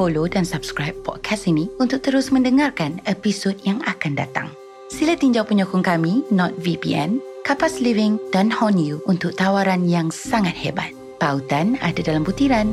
follow 0.00 0.24
dan 0.24 0.48
subscribe 0.48 0.96
podcast 1.04 1.44
ini 1.44 1.68
untuk 1.76 2.00
terus 2.00 2.32
mendengarkan 2.32 3.04
episod 3.04 3.52
yang 3.68 3.84
akan 3.84 4.16
datang. 4.16 4.48
Sila 4.88 5.12
tinjau 5.12 5.44
penyokong 5.44 5.84
kami, 5.84 6.24
NotVPN, 6.32 7.20
Kapas 7.44 7.84
Living 7.84 8.16
dan 8.32 8.48
Honu 8.48 9.04
untuk 9.04 9.36
tawaran 9.36 9.84
yang 9.84 10.08
sangat 10.08 10.56
hebat. 10.56 10.96
Pautan 11.20 11.76
ada 11.84 12.00
dalam 12.00 12.24
butiran. 12.24 12.72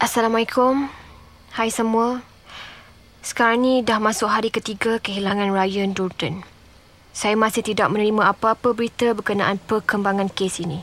Assalamualaikum. 0.00 0.88
Hai 1.52 1.68
semua. 1.68 2.31
Sekarang 3.22 3.62
ni 3.62 3.86
dah 3.86 4.02
masuk 4.02 4.26
hari 4.26 4.50
ketiga 4.50 4.98
kehilangan 4.98 5.54
Ryan 5.54 5.94
Durden. 5.94 6.42
Saya 7.14 7.38
masih 7.38 7.62
tidak 7.62 7.86
menerima 7.94 8.34
apa-apa 8.34 8.74
berita 8.74 9.14
berkenaan 9.14 9.62
perkembangan 9.62 10.26
kes 10.26 10.58
ini. 10.58 10.82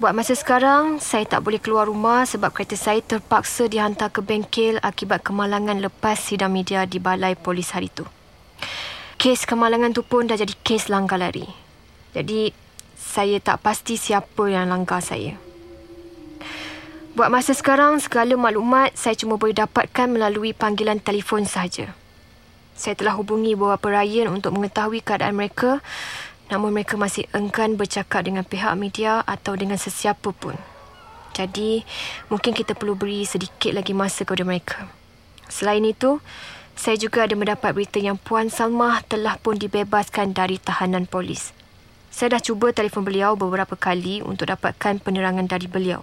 Buat 0.00 0.16
masa 0.16 0.32
sekarang, 0.32 1.04
saya 1.04 1.28
tak 1.28 1.44
boleh 1.44 1.60
keluar 1.60 1.84
rumah 1.84 2.24
sebab 2.24 2.48
kereta 2.48 2.80
saya 2.80 3.04
terpaksa 3.04 3.68
dihantar 3.68 4.08
ke 4.08 4.24
bengkel 4.24 4.80
akibat 4.80 5.20
kemalangan 5.20 5.84
lepas 5.84 6.16
sidang 6.16 6.48
media 6.48 6.88
di 6.88 6.96
balai 6.96 7.36
polis 7.36 7.76
hari 7.76 7.92
itu. 7.92 8.08
Kes 9.20 9.44
kemalangan 9.44 9.92
tu 9.92 10.00
pun 10.00 10.24
dah 10.24 10.40
jadi 10.40 10.56
kes 10.64 10.88
langgar 10.88 11.20
lari. 11.20 11.44
Jadi, 12.16 12.56
saya 12.96 13.36
tak 13.36 13.60
pasti 13.60 14.00
siapa 14.00 14.48
yang 14.48 14.72
langgar 14.72 15.04
saya. 15.04 15.43
Buat 17.14 17.30
masa 17.30 17.54
sekarang, 17.54 18.02
segala 18.02 18.34
maklumat 18.34 18.90
saya 18.98 19.14
cuma 19.14 19.38
boleh 19.38 19.54
dapatkan 19.54 20.10
melalui 20.10 20.50
panggilan 20.50 20.98
telefon 20.98 21.46
sahaja. 21.46 21.94
Saya 22.74 22.98
telah 22.98 23.14
hubungi 23.14 23.54
beberapa 23.54 23.86
Ryan 23.86 24.34
untuk 24.34 24.50
mengetahui 24.50 24.98
keadaan 24.98 25.38
mereka, 25.38 25.78
namun 26.50 26.74
mereka 26.74 26.98
masih 26.98 27.30
enggan 27.30 27.78
bercakap 27.78 28.26
dengan 28.26 28.42
pihak 28.42 28.74
media 28.74 29.22
atau 29.30 29.54
dengan 29.54 29.78
sesiapa 29.78 30.26
pun. 30.34 30.58
Jadi, 31.38 31.86
mungkin 32.34 32.50
kita 32.50 32.74
perlu 32.74 32.98
beri 32.98 33.22
sedikit 33.22 33.70
lagi 33.70 33.94
masa 33.94 34.26
kepada 34.26 34.42
mereka. 34.42 34.90
Selain 35.46 35.86
itu, 35.86 36.18
saya 36.74 36.98
juga 36.98 37.30
ada 37.30 37.38
mendapat 37.38 37.78
berita 37.78 38.02
yang 38.02 38.18
Puan 38.18 38.50
Salmah 38.50 39.06
telah 39.06 39.38
pun 39.38 39.54
dibebaskan 39.54 40.34
dari 40.34 40.58
tahanan 40.58 41.06
polis. 41.06 41.54
Saya 42.10 42.34
dah 42.34 42.42
cuba 42.42 42.74
telefon 42.74 43.06
beliau 43.06 43.38
beberapa 43.38 43.78
kali 43.78 44.18
untuk 44.18 44.50
dapatkan 44.50 44.98
penerangan 44.98 45.46
dari 45.46 45.70
beliau 45.70 46.02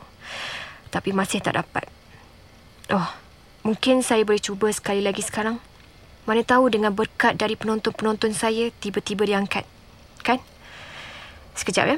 tapi 0.91 1.15
masih 1.15 1.39
tak 1.39 1.55
dapat. 1.55 1.87
Oh, 2.91 3.07
mungkin 3.63 4.03
saya 4.03 4.27
boleh 4.27 4.43
cuba 4.43 4.67
sekali 4.75 4.99
lagi 4.99 5.23
sekarang. 5.23 5.63
Mana 6.27 6.45
tahu 6.45 6.69
dengan 6.69 6.93
berkat 6.93 7.39
dari 7.39 7.57
penonton-penonton 7.57 8.35
saya 8.35 8.69
tiba-tiba 8.77 9.25
diangkat. 9.25 9.65
Kan? 10.21 10.37
Sekejap 11.57 11.97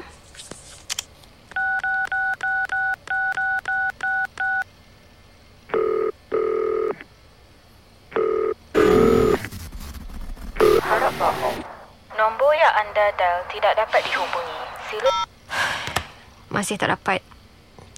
Nombor 12.14 12.52
yang 12.56 12.74
anda 12.80 13.04
dial 13.18 13.38
tidak 13.52 13.74
dapat 13.76 14.00
dihubungi. 14.08 14.60
Sila... 14.88 15.10
Masih 16.54 16.78
tak 16.80 16.94
dapat. 16.94 17.20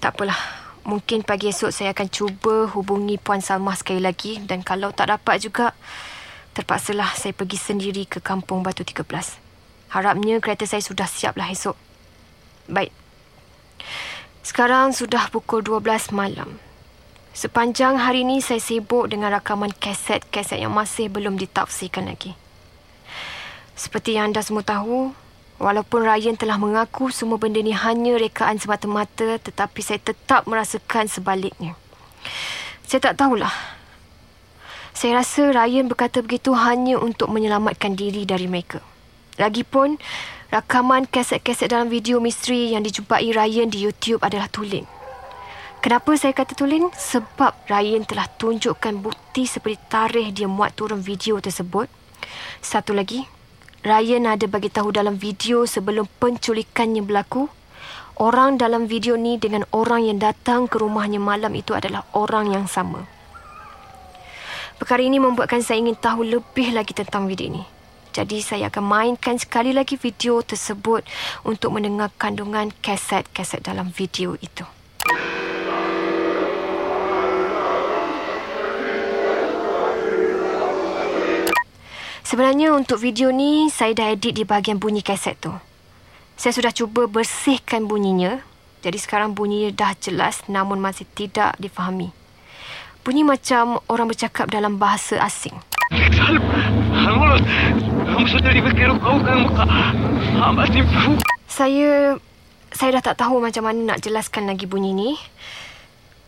Tak 0.01 0.17
apalah. 0.17 0.66
Mungkin 0.87 1.27
pagi 1.27 1.51
esok 1.51 1.75
saya 1.75 1.91
akan 1.91 2.07
cuba 2.07 2.71
hubungi 2.71 3.19
Puan 3.19 3.43
Salmah 3.43 3.75
sekali 3.75 3.99
lagi 3.99 4.39
dan 4.39 4.63
kalau 4.63 4.95
tak 4.95 5.11
dapat 5.11 5.43
juga, 5.43 5.75
terpaksalah 6.55 7.11
saya 7.11 7.35
pergi 7.35 7.59
sendiri 7.59 8.07
ke 8.07 8.23
Kampung 8.23 8.63
Batu 8.63 8.87
13. 8.87 9.03
Harapnya 9.91 10.39
kereta 10.39 10.63
saya 10.63 10.79
sudah 10.79 11.03
siaplah 11.03 11.51
esok. 11.51 11.75
Baik. 12.71 12.95
Sekarang 14.47 14.95
sudah 14.95 15.27
pukul 15.27 15.59
12 15.59 16.15
malam. 16.15 16.55
Sepanjang 17.35 17.99
hari 17.99 18.23
ini 18.23 18.39
saya 18.39 18.63
sibuk 18.63 19.11
dengan 19.11 19.35
rakaman 19.35 19.75
kaset-kaset 19.75 20.63
yang 20.63 20.71
masih 20.71 21.11
belum 21.11 21.35
ditafsirkan 21.35 22.07
lagi. 22.07 22.31
Seperti 23.75 24.15
yang 24.15 24.31
anda 24.31 24.39
semua 24.39 24.63
tahu, 24.63 25.11
Walaupun 25.57 26.05
Ryan 26.05 26.37
telah 26.37 26.61
mengaku 26.61 27.09
semua 27.09 27.41
benda 27.41 27.57
ni 27.57 27.73
hanya 27.73 28.13
rekaan 28.21 28.61
semata-mata 28.61 29.41
tetapi 29.41 29.81
saya 29.81 29.97
tetap 29.97 30.45
merasakan 30.45 31.09
sebaliknya. 31.09 31.73
Saya 32.85 33.09
tak 33.09 33.17
tahulah. 33.17 33.53
Saya 34.93 35.21
rasa 35.21 35.49
Ryan 35.49 35.89
berkata 35.89 36.21
begitu 36.21 36.53
hanya 36.53 37.01
untuk 37.01 37.33
menyelamatkan 37.33 37.97
diri 37.97 38.25
dari 38.25 38.45
mereka. 38.45 38.81
Lagipun, 39.37 39.97
rakaman 40.49 41.05
kaset-kaset 41.05 41.69
dalam 41.69 41.89
video 41.89 42.17
misteri 42.17 42.73
yang 42.73 42.81
dijumpai 42.81 43.29
Ryan 43.29 43.69
di 43.69 43.85
YouTube 43.85 44.21
adalah 44.25 44.49
tulen. 44.49 44.85
Kenapa 45.77 46.17
saya 46.17 46.33
kata 46.33 46.57
tulen? 46.57 46.89
Sebab 46.89 47.69
Ryan 47.69 48.05
telah 48.09 48.25
tunjukkan 48.25 48.97
bukti 48.97 49.45
seperti 49.45 49.77
tarikh 49.89 50.33
dia 50.33 50.49
muat 50.49 50.73
turun 50.73 51.01
video 51.01 51.37
tersebut. 51.37 51.85
Satu 52.61 52.97
lagi, 52.97 53.21
Ryan 53.85 54.33
ada 54.33 54.49
bagi 54.49 54.73
tahu 54.73 54.89
dalam 54.89 55.21
video 55.21 55.69
sebelum 55.69 56.09
penculikannya 56.17 57.05
berlaku, 57.05 57.45
orang 58.17 58.57
dalam 58.57 58.89
video 58.89 59.13
ni 59.13 59.37
dengan 59.37 59.69
orang 59.69 60.09
yang 60.09 60.17
datang 60.17 60.65
ke 60.65 60.81
rumahnya 60.81 61.21
malam 61.21 61.53
itu 61.53 61.77
adalah 61.77 62.01
orang 62.17 62.49
yang 62.49 62.65
sama. 62.65 63.05
Perkara 64.77 65.01
ini 65.01 65.17
membuatkan 65.17 65.61
saya 65.61 65.81
ingin 65.81 65.97
tahu 65.97 66.25
lebih 66.25 66.73
lagi 66.73 66.93
tentang 66.93 67.25
video 67.25 67.49
ini. 67.49 67.63
Jadi 68.13 68.41
saya 68.41 68.73
akan 68.73 68.81
mainkan 68.81 69.37
sekali 69.37 69.73
lagi 69.73 69.93
video 69.93 70.41
tersebut 70.41 71.05
untuk 71.45 71.77
mendengar 71.77 72.09
kandungan 72.17 72.73
kaset-kaset 72.81 73.61
dalam 73.61 73.93
video 73.93 74.33
itu. 74.41 74.76
Sebenarnya 82.27 82.75
untuk 82.75 82.99
video 82.99 83.31
ni 83.31 83.71
saya 83.71 83.95
dah 83.95 84.11
edit 84.11 84.35
di 84.35 84.43
bahagian 84.43 84.83
bunyi 84.83 84.99
kaset 84.99 85.39
tu. 85.39 85.47
Saya 86.35 86.51
sudah 86.51 86.75
cuba 86.75 87.07
bersihkan 87.07 87.87
bunyinya. 87.87 88.43
Jadi 88.83 88.99
sekarang 88.99 89.31
bunyinya 89.31 89.71
dah 89.71 89.95
jelas 89.95 90.43
namun 90.51 90.75
masih 90.75 91.07
tidak 91.15 91.55
difahami. 91.55 92.11
Bunyi 93.07 93.23
macam 93.23 93.79
orang 93.87 94.11
bercakap 94.11 94.51
dalam 94.51 94.75
bahasa 94.75 95.15
asing. 95.23 95.55
Saya 101.47 102.19
saya 102.75 102.89
dah 102.99 103.03
tak 103.07 103.23
tahu 103.23 103.39
macam 103.39 103.71
mana 103.71 103.95
nak 103.95 104.03
jelaskan 104.03 104.51
lagi 104.51 104.67
bunyi 104.67 104.91
ni. 104.91 105.15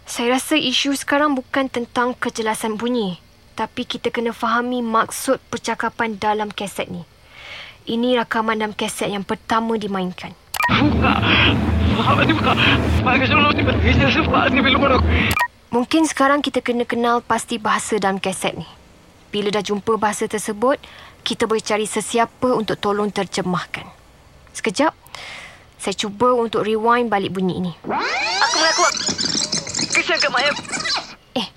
Saya 0.08 0.40
rasa 0.40 0.56
isu 0.56 0.96
sekarang 0.96 1.36
bukan 1.36 1.68
tentang 1.68 2.16
kejelasan 2.16 2.80
bunyi 2.80 3.20
tapi 3.59 3.84
kita 3.84 4.08
kena 4.08 4.31
fahami 4.31 4.80
maksud 4.80 5.44
percakapan 5.52 6.16
dalam 6.16 6.47
kaset 6.47 6.88
ni. 6.88 7.03
Ini 7.84 8.16
rakaman 8.24 8.56
dalam 8.56 8.72
kaset 8.72 9.12
yang 9.12 9.28
pertama 9.28 9.75
dimainkan. 9.75 10.31
Mungkin 15.75 16.08
sekarang 16.08 16.40
kita 16.40 16.64
kena 16.64 16.88
kenal 16.88 17.19
pasti 17.19 17.59
bahasa 17.59 18.00
dalam 18.00 18.24
kaset 18.24 18.56
ni. 18.56 18.64
Bila 19.28 19.52
dah 19.52 19.59
jumpa 19.59 20.00
bahasa 20.00 20.24
tersebut, 20.31 20.80
kita 21.28 21.44
boleh 21.44 21.59
cari 21.59 21.84
sesiapa 21.84 22.56
untuk 22.56 22.80
tolong 22.80 23.12
terjemahkan. 23.12 23.84
Sekejap, 24.56 24.96
saya 25.75 25.96
cuba 26.00 26.31
untuk 26.31 26.64
rewind 26.64 27.12
balik 27.12 27.36
bunyi 27.36 27.59
ini. 27.59 27.75
Aku 27.84 28.56
mengaku. 28.56 28.88
Kesian 29.92 30.16
ke 30.16 30.31
Maya. 30.31 30.56
Eh, 31.36 31.48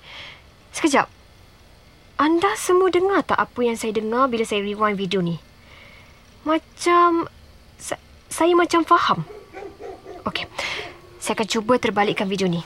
sekejap. 0.75 1.22
Anda 2.23 2.55
semua 2.55 2.87
dengar 2.87 3.19
tak 3.27 3.35
apa 3.35 3.59
yang 3.67 3.75
saya 3.75 3.91
dengar 3.99 4.31
bila 4.31 4.47
saya 4.47 4.63
rewind 4.63 4.95
video 4.95 5.19
ni? 5.19 5.43
Macam... 6.47 7.27
Sa- 7.75 7.99
saya 8.31 8.55
macam 8.55 8.87
faham. 8.87 9.27
Okey. 10.23 10.47
Saya 11.19 11.35
akan 11.35 11.47
cuba 11.51 11.75
terbalikkan 11.75 12.31
video 12.31 12.47
ni. 12.47 12.63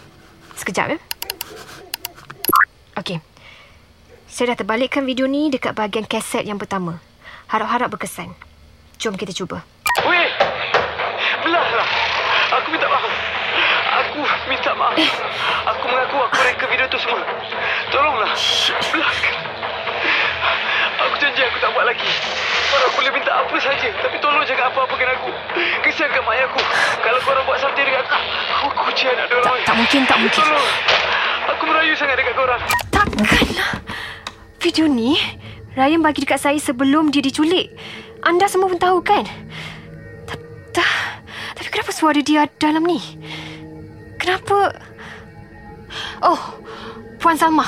Sekejap 0.53 0.93
ya. 0.93 0.97
Okey. 3.01 3.17
Saya 4.29 4.53
dah 4.53 4.61
terbalikkan 4.61 5.01
video 5.01 5.25
ni 5.25 5.49
dekat 5.49 5.73
bahagian 5.73 6.05
kaset 6.05 6.45
yang 6.45 6.61
pertama. 6.61 7.01
Harap-harap 7.49 7.89
berkesan. 7.89 8.37
Jom 9.01 9.17
kita 9.17 9.33
cuba. 9.33 9.65
Weh! 10.05 10.29
Belahlah! 11.41 11.89
Aku 12.61 12.67
minta 12.69 12.85
maaf. 12.93 13.13
Aku 14.05 14.21
minta 14.21 14.71
maaf. 14.77 15.01
Eh. 15.01 15.11
Aku 15.73 15.83
mengaku 15.89 16.17
aku 16.29 16.39
reka 16.45 16.65
video 16.69 16.85
tu 16.93 17.01
semua. 17.01 17.25
Tolonglah. 17.89 18.37
Belahkan. 18.93 19.46
Aku 21.47 21.57
tak 21.63 21.69
buat 21.71 21.85
lagi. 21.87 22.09
Korang 22.67 22.91
boleh 22.99 23.11
minta 23.15 23.31
apa 23.39 23.55
saja. 23.57 23.89
Tapi 24.03 24.15
tolong 24.19 24.43
jangan 24.43 24.67
apa-apa 24.67 24.93
dengan 24.99 25.15
aku. 25.15 25.31
Kesiankan 25.87 26.21
mak 26.27 26.35
aku. 26.51 26.61
Kalau 26.99 27.19
korang 27.23 27.43
buat 27.47 27.59
something 27.63 27.85
dengan 27.87 28.03
aku, 28.03 28.17
aku 28.67 28.67
kuci 28.91 29.03
anak 29.07 29.25
diorang. 29.31 29.47
Tak, 29.47 29.55
tak 29.63 29.75
mungkin, 29.79 30.01
tak 30.03 30.17
mungkin. 30.19 30.41
Tolong. 30.43 30.67
Aku 31.47 31.63
merayu 31.63 31.93
sangat 31.95 32.15
dekat 32.19 32.35
korang. 32.35 32.61
Takkanlah. 32.91 33.71
Video 34.59 34.85
ni 34.91 35.15
Ryan 35.79 36.01
bagi 36.03 36.27
dekat 36.27 36.43
saya 36.43 36.59
sebelum 36.59 37.07
dia 37.13 37.23
diculik. 37.23 37.71
Anda 38.25 38.51
semua 38.51 38.67
pun 38.67 38.81
tahu 38.81 38.99
kan? 38.99 39.23
Ta- 40.27 40.95
Tapi 41.55 41.69
kenapa 41.71 41.95
suara 41.95 42.19
dia 42.19 42.45
dalam 42.59 42.83
ni? 42.83 42.99
Kenapa? 44.19 44.75
Oh, 46.19 46.59
Puan 47.17 47.39
Salma. 47.39 47.65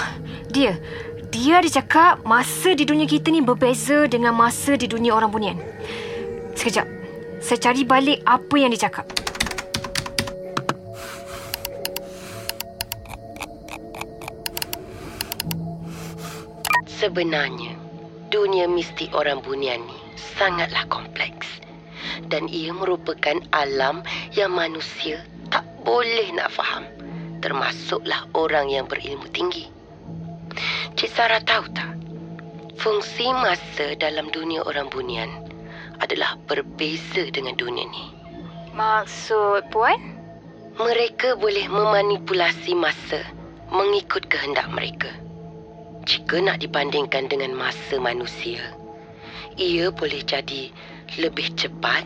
Dia. 0.52 0.76
Dia 1.30 1.62
dia 1.62 1.78
cakap 1.78 2.26
masa 2.26 2.74
di 2.74 2.90
dunia 2.90 3.06
kita 3.06 3.30
ni 3.30 3.38
berbeza 3.46 4.10
dengan 4.10 4.34
masa 4.34 4.74
di 4.74 4.90
dunia 4.90 5.14
orang 5.14 5.30
bunian. 5.30 5.58
Sekejap. 6.58 6.90
Saya 7.38 7.70
cari 7.70 7.86
balik 7.86 8.26
apa 8.26 8.56
yang 8.58 8.74
dia 8.74 8.90
cakap. 8.90 9.06
Sebenarnya, 17.00 17.78
dunia 18.34 18.66
mistik 18.66 19.14
orang 19.14 19.46
bunian 19.46 19.86
ni 19.86 19.98
sangatlah 20.18 20.84
kompleks. 20.90 21.48
Dan 22.26 22.50
ia 22.50 22.74
merupakan 22.74 23.38
alam 23.54 24.02
yang 24.34 24.50
manusia 24.50 25.22
tak 25.54 25.64
boleh 25.86 26.34
nak 26.34 26.50
faham. 26.50 26.90
Termasuklah 27.40 28.26
orang 28.34 28.74
yang 28.74 28.90
berilmu 28.90 29.30
tinggi. 29.30 29.79
Cik 31.00 31.16
Sarah 31.16 31.40
tahu 31.48 31.64
tak? 31.72 31.96
Fungsi 32.76 33.32
masa 33.32 33.96
dalam 33.96 34.28
dunia 34.36 34.60
orang 34.68 34.92
bunian 34.92 35.32
adalah 36.04 36.36
berbeza 36.44 37.24
dengan 37.32 37.56
dunia 37.56 37.88
ni. 37.88 38.12
Maksud 38.76 39.72
Puan? 39.72 39.96
Mereka 40.76 41.40
boleh 41.40 41.72
memanipulasi 41.72 42.76
masa 42.76 43.24
mengikut 43.72 44.28
kehendak 44.28 44.68
mereka. 44.76 45.08
Jika 46.04 46.44
nak 46.44 46.60
dibandingkan 46.60 47.32
dengan 47.32 47.56
masa 47.56 47.96
manusia, 47.96 48.60
ia 49.56 49.96
boleh 49.96 50.20
jadi 50.20 50.68
lebih 51.16 51.48
cepat, 51.56 52.04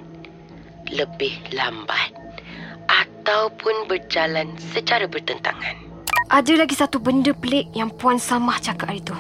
lebih 0.94 1.34
lambat 1.50 2.13
ataupun 2.86 3.89
berjalan 3.89 4.54
secara 4.62 5.10
bertentangan. 5.10 5.93
Ada 6.30 6.54
lagi 6.60 6.75
satu 6.75 7.00
benda 7.02 7.31
pelik 7.36 7.72
yang 7.75 7.92
Puan 7.92 8.20
Samah 8.20 8.60
cakap 8.62 8.92
hari 8.92 9.04
tu. 9.04 9.16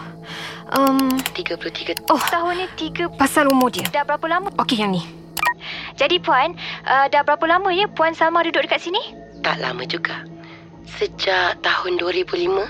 Um, 0.73 1.19
33 1.35 2.09
oh, 2.09 2.17
Tahun 2.17 2.53
ni 2.57 2.65
tiga... 2.79 3.05
pasal 3.13 3.51
umur 3.51 3.69
dia. 3.69 3.85
Dah 3.93 4.01
berapa 4.07 4.25
lama? 4.25 4.49
Okey, 4.57 4.81
yang 4.81 4.95
ni. 4.95 5.05
Jadi 5.95 6.17
Puan, 6.19 6.57
uh, 6.87 7.05
dah 7.11 7.21
berapa 7.21 7.45
lama 7.45 7.69
ya 7.69 7.85
Puan 7.91 8.17
Salma 8.17 8.43
duduk 8.43 8.65
dekat 8.65 8.81
sini? 8.83 9.23
tak 9.43 9.59
lama 9.59 9.83
juga. 9.83 10.23
Sejak 10.87 11.59
tahun 11.59 11.99
2005, 11.99 12.63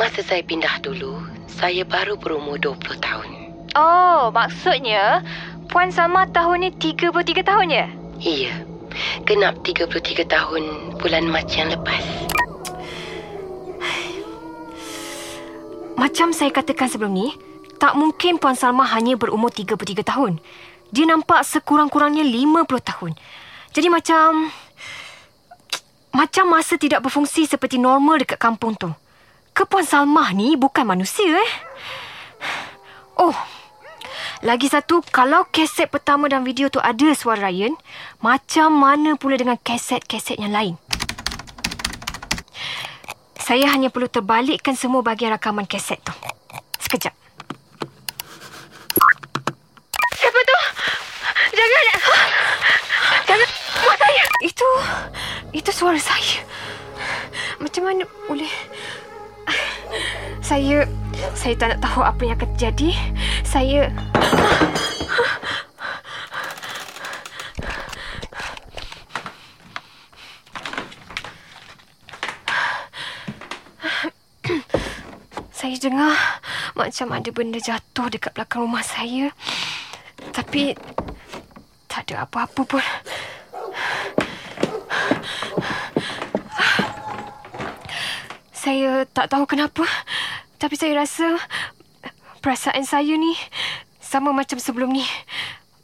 masa 0.00 0.20
saya 0.24 0.40
pindah 0.40 0.80
dulu, 0.80 1.20
saya 1.46 1.84
baru 1.84 2.16
berumur 2.16 2.56
20 2.56 3.04
tahun. 3.04 3.28
Oh, 3.76 4.32
maksudnya 4.32 5.20
Puan 5.68 5.92
Salma 5.92 6.24
tahun 6.32 6.66
ni 6.66 6.70
33 6.72 7.44
tahun 7.44 7.68
ya? 7.68 7.86
Iya, 8.24 8.54
genap 9.28 9.60
33 9.60 10.24
tahun 10.24 10.62
bulan 10.96 11.28
Mac 11.28 11.52
yang 11.52 11.68
lepas. 11.68 12.02
Macam 15.94 16.34
saya 16.34 16.50
katakan 16.50 16.90
sebelum 16.90 17.14
ni, 17.14 17.30
tak 17.78 17.94
mungkin 17.94 18.38
Puan 18.42 18.58
Salma 18.58 18.82
hanya 18.94 19.14
berumur 19.14 19.50
33 19.50 20.02
tahun. 20.02 20.42
Dia 20.90 21.04
nampak 21.06 21.42
sekurang-kurangnya 21.46 22.22
50 22.26 22.66
tahun. 22.82 23.12
Jadi 23.74 23.88
macam... 23.90 24.50
Macam 26.14 26.46
masa 26.46 26.78
tidak 26.78 27.02
berfungsi 27.02 27.42
seperti 27.42 27.74
normal 27.74 28.22
dekat 28.22 28.38
kampung 28.38 28.78
tu. 28.78 28.94
Ke 29.50 29.66
Puan 29.66 29.82
Salmah 29.82 30.30
ni 30.30 30.54
bukan 30.54 30.86
manusia 30.86 31.26
eh? 31.26 31.52
Oh, 33.18 33.34
lagi 34.44 34.68
satu, 34.68 35.00
kalau 35.08 35.48
kaset 35.48 35.88
pertama 35.88 36.28
dan 36.28 36.44
video 36.44 36.68
tu 36.68 36.76
ada 36.76 37.16
suara 37.16 37.48
Ryan, 37.48 37.74
macam 38.20 38.76
mana 38.76 39.16
pula 39.16 39.40
dengan 39.40 39.56
kaset-kaset 39.56 40.36
yang 40.36 40.52
lain? 40.52 40.74
Saya 43.44 43.68
hanya 43.76 43.92
perlu 43.92 44.08
terbalikkan 44.08 44.72
semua 44.72 45.04
bahagian 45.04 45.28
rakaman 45.36 45.68
kaset 45.68 46.00
tu. 46.00 46.16
Sekejap. 46.80 47.12
Siapa 50.16 50.40
tu? 50.40 50.58
Jangan! 51.52 51.82
Jangan! 53.28 53.48
Buat 53.84 53.98
saya! 54.00 54.24
Itu... 54.40 54.68
Itu 55.52 55.70
suara 55.76 56.00
saya. 56.00 56.40
Macam 57.60 57.84
mana 57.84 58.08
boleh... 58.24 58.48
Saya... 60.40 60.88
Saya 61.36 61.52
tak 61.60 61.76
nak 61.76 61.80
tahu 61.84 62.00
apa 62.00 62.20
yang 62.24 62.40
akan 62.40 62.48
terjadi. 62.56 62.96
Saya... 63.44 63.92
Saya 75.64 75.80
dengar 75.80 76.12
macam 76.76 77.08
ada 77.16 77.30
benda 77.32 77.56
jatuh 77.56 78.12
dekat 78.12 78.36
belakang 78.36 78.68
rumah 78.68 78.84
saya. 78.84 79.32
Tapi 80.28 80.76
tak 81.88 82.04
ada 82.04 82.28
apa-apa 82.28 82.68
pun. 82.68 82.84
Saya 88.52 89.08
tak 89.08 89.32
tahu 89.32 89.48
kenapa. 89.48 89.88
Tapi 90.60 90.76
saya 90.76 91.00
rasa 91.00 91.32
perasaan 92.44 92.84
saya 92.84 93.16
ni 93.16 93.32
sama 94.04 94.36
macam 94.36 94.60
sebelum 94.60 94.92
ni. 94.92 95.08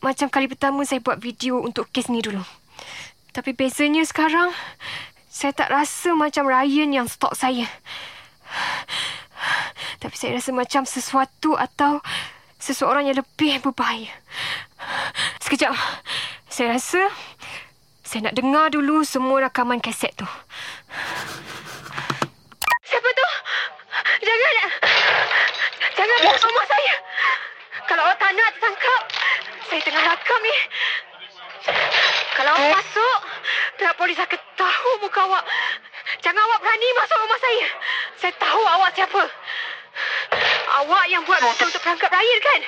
Macam 0.04 0.28
kali 0.28 0.44
pertama 0.44 0.84
saya 0.84 1.00
buat 1.00 1.16
video 1.16 1.56
untuk 1.56 1.88
kes 1.88 2.12
ni 2.12 2.20
dulu. 2.20 2.44
Tapi 3.32 3.56
bezanya 3.56 4.04
sekarang, 4.04 4.52
saya 5.32 5.56
tak 5.56 5.72
rasa 5.72 6.12
macam 6.12 6.44
Ryan 6.44 7.00
yang 7.00 7.08
stalk 7.08 7.32
saya. 7.32 7.64
Tapi 10.00 10.16
saya 10.16 10.40
rasa 10.40 10.50
macam 10.56 10.82
sesuatu 10.88 11.60
atau 11.60 12.00
seseorang 12.56 13.12
yang 13.12 13.20
lebih 13.20 13.60
berbahaya. 13.60 14.08
Sekejap. 15.44 15.76
Saya 16.48 16.74
rasa 16.74 17.04
saya 18.10 18.26
nak 18.26 18.34
dengar 18.34 18.74
dulu 18.74 19.06
semua 19.06 19.46
rakaman 19.46 19.78
kaset 19.78 20.10
tu. 20.18 20.26
Siapa 22.82 23.06
tu? 23.06 23.28
Jangan! 24.26 24.70
Jangan 25.94 26.16
buat 26.26 26.38
rumah 26.42 26.66
saya! 26.66 26.94
Kalau 27.86 28.02
awak 28.02 28.18
tak 28.18 28.34
nak 28.34 28.50
tertangkap, 28.58 29.02
saya 29.70 29.80
tengah 29.86 30.02
rakam 30.10 30.40
ni. 30.42 30.56
Kalau 32.34 32.50
awak 32.50 32.82
masuk, 32.82 33.18
pihak 33.78 33.94
polis 33.94 34.18
akan 34.18 34.40
tahu 34.58 34.90
muka 35.06 35.20
awak. 35.30 35.44
Jangan 36.18 36.42
awak 36.50 36.58
berani 36.66 36.88
masuk 36.98 37.18
rumah 37.20 37.38
saya. 37.38 37.66
Saya 38.18 38.32
tahu 38.42 38.62
awak 38.66 38.90
siapa. 38.98 39.22
Awak 40.80 41.04
yang 41.12 41.20
buat 41.28 41.36
video 41.44 41.68
untuk 41.68 41.82
perangkap 41.84 42.08
Ryan 42.08 42.40
kan? 42.40 42.60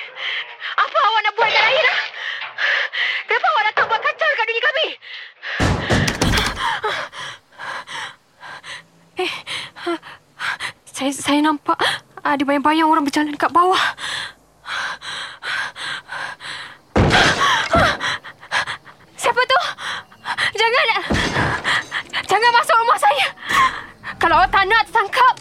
Apa 0.85 0.97
awak 1.01 1.19
nak 1.25 1.33
buat 1.33 1.49
dengan 1.49 1.65
Ryan? 1.65 1.85
ah? 1.89 1.99
Kenapa 3.25 3.47
awak 3.49 3.63
datang 3.73 3.85
buat 3.89 4.01
kacau 4.05 4.27
dekat 4.29 4.45
dunia 4.45 4.61
kami? 4.61 4.87
Saya 10.93 11.09
saya 11.09 11.39
nampak 11.41 11.73
ada 12.21 12.37
bayang-bayang 12.45 12.85
orang 12.85 13.01
berjalan 13.01 13.33
dekat 13.33 13.49
bawah. 13.49 13.81
Siapa 19.17 19.41
tu? 19.41 19.59
Jangan! 20.53 20.85
Jangan 22.29 22.51
masuk 22.61 22.77
rumah 22.77 22.99
saya. 23.01 23.25
Kalau 24.21 24.37
awak 24.37 24.53
tak 24.53 24.69
nak 24.69 24.85
tertangkap, 24.85 25.33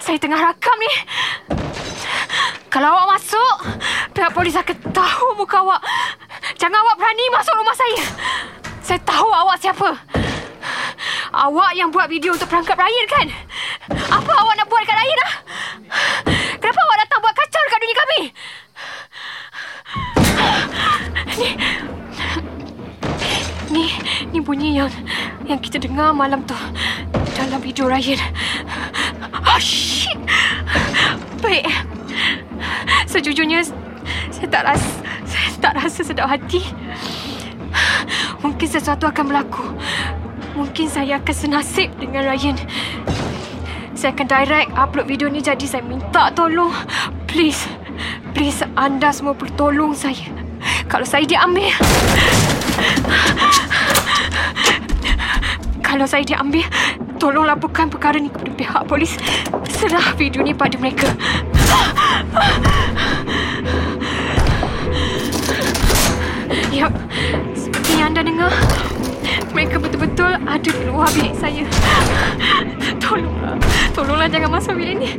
saya 0.00 0.16
tengah 0.16 0.40
rakam 0.40 0.80
ni. 0.80 0.92
Kalau 2.68 2.92
awak 2.92 3.16
masuk, 3.16 3.56
pihak 4.12 4.28
polis 4.36 4.52
akan 4.52 4.76
tahu 4.92 5.40
muka 5.40 5.64
awak. 5.64 5.80
Jangan 6.60 6.84
awak 6.84 7.00
berani 7.00 7.24
masuk 7.32 7.56
rumah 7.56 7.72
saya. 7.72 8.00
Saya 8.84 9.00
tahu 9.08 9.24
awak 9.24 9.56
siapa. 9.56 9.96
Awak 11.32 11.70
yang 11.72 11.88
buat 11.88 12.12
video 12.12 12.36
untuk 12.36 12.44
perangkap 12.44 12.76
Ryan 12.76 13.06
kan? 13.08 13.26
Apa 14.12 14.32
awak 14.44 14.54
nak 14.60 14.68
buat 14.68 14.84
dekat 14.84 15.00
Ryan 15.00 15.20
ah? 15.24 15.32
Kenapa 16.60 16.80
awak 16.84 16.96
datang 17.08 17.20
buat 17.24 17.34
kacau 17.40 17.62
dekat 17.64 17.80
dunia 17.80 17.96
kami? 17.96 18.20
Ni, 21.38 21.48
ni, 23.72 23.84
ni 24.28 24.38
bunyi 24.44 24.76
yang 24.76 24.92
yang 25.48 25.56
kita 25.56 25.80
dengar 25.80 26.12
malam 26.12 26.44
tu 26.44 26.56
dalam 27.32 27.64
video 27.64 27.88
Ryan. 27.88 28.20
Oh 29.56 29.56
shit. 29.56 30.20
Baik. 31.40 31.87
Sejujurnya 33.08 33.64
saya 34.28 34.46
tak 34.52 34.62
rasa 34.68 34.90
saya 35.24 35.50
tak 35.64 35.72
rasa 35.80 36.00
sedap 36.04 36.28
hati. 36.28 36.60
Mungkin 38.44 38.68
sesuatu 38.68 39.08
akan 39.08 39.24
berlaku. 39.32 39.64
Mungkin 40.52 40.92
saya 40.92 41.16
akan 41.16 41.34
senasib 41.34 41.88
dengan 41.96 42.28
Ryan. 42.28 42.56
Saya 43.96 44.12
akan 44.12 44.28
direct 44.28 44.68
upload 44.76 45.08
video 45.08 45.26
ni 45.32 45.40
jadi 45.40 45.64
saya 45.64 45.80
minta 45.80 46.28
tolong. 46.36 46.70
Please. 47.24 47.64
Please 48.36 48.60
anda 48.76 49.10
semua 49.10 49.32
perlu 49.32 49.56
tolong 49.56 49.92
saya. 49.96 50.28
Kalau 50.86 51.08
saya 51.08 51.24
diambil. 51.24 51.72
Kalau 55.82 56.04
saya 56.04 56.22
diambil, 56.22 56.68
tolong 57.16 57.48
laporkan 57.48 57.88
perkara 57.88 58.20
ni 58.20 58.28
kepada 58.30 58.52
pihak 58.54 58.82
polis. 58.86 59.16
Serah 59.66 60.14
video 60.14 60.44
ni 60.44 60.52
pada 60.52 60.76
mereka. 60.76 61.08
Yap, 66.74 66.94
seperti 67.54 67.98
yang 67.98 68.14
anda 68.14 68.22
dengar, 68.22 68.52
mereka 69.50 69.82
betul-betul 69.82 70.38
ada 70.46 70.70
di 70.70 70.82
luar 70.86 71.10
bilik 71.14 71.34
saya. 71.34 71.66
Tolonglah, 72.98 73.56
tolonglah 73.94 74.28
jangan 74.30 74.50
masuk 74.54 74.74
bilik 74.78 74.94
ni. 74.98 75.10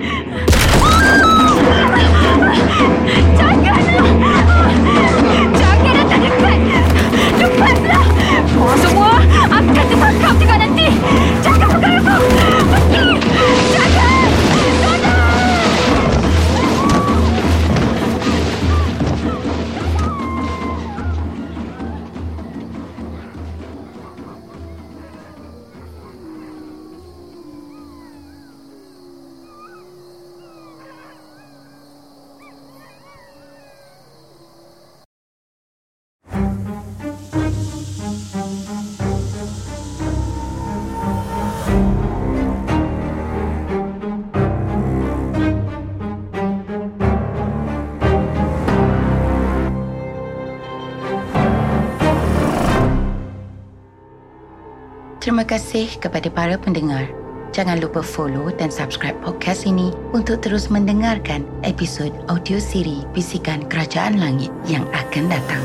Terima 55.29 55.45
kasih 55.45 55.93
kepada 56.01 56.25
para 56.33 56.57
pendengar. 56.57 57.05
Jangan 57.53 57.77
lupa 57.77 58.01
follow 58.01 58.49
dan 58.49 58.73
subscribe 58.73 59.13
podcast 59.21 59.61
ini 59.69 59.93
untuk 60.09 60.41
terus 60.41 60.73
mendengarkan 60.73 61.45
episod 61.61 62.09
audio 62.33 62.57
siri 62.57 63.05
Bisikan 63.13 63.61
Kerajaan 63.69 64.17
Langit 64.17 64.49
yang 64.65 64.89
akan 64.89 65.29
datang. 65.29 65.61